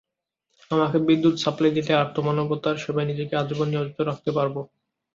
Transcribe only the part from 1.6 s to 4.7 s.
দিলে আর্তমানবতার সেবায় নিজেকে আজীবন নিয়োজিত রাখতে পারব।